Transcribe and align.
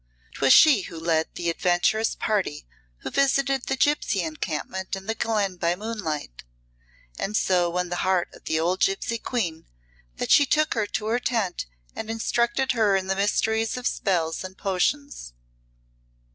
'Twas 0.33 0.51
she 0.51 0.81
who 0.89 0.99
led 0.99 1.27
the 1.35 1.47
adventurous 1.47 2.15
party 2.15 2.65
who 3.01 3.11
visited 3.11 3.67
the 3.67 3.75
gipsy 3.75 4.21
encampment 4.23 4.95
in 4.95 5.05
the 5.05 5.13
glen 5.13 5.57
by 5.57 5.75
moonlight, 5.75 6.43
and 7.19 7.37
so 7.37 7.69
won 7.69 7.89
the 7.89 7.97
heart 7.97 8.27
of 8.33 8.45
the 8.45 8.59
old 8.59 8.79
gipsy 8.81 9.19
queen 9.19 9.67
that 10.15 10.31
she 10.31 10.43
took 10.43 10.73
her 10.73 10.87
to 10.87 11.05
her 11.05 11.19
tent 11.19 11.67
and 11.95 12.09
instructed 12.09 12.71
her 12.71 12.95
in 12.95 13.05
the 13.05 13.15
mysteries 13.15 13.77
of 13.77 13.85
spells 13.85 14.43
and 14.43 14.57
potions. 14.57 15.35